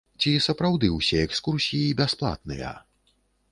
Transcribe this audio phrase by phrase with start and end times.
[0.21, 2.75] Ці сапраўды ўсе экскурсіі бясплатныя?